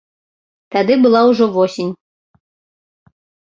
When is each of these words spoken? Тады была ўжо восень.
Тады 0.75 0.93
была 1.03 1.21
ўжо 1.33 1.45
восень. 1.59 1.93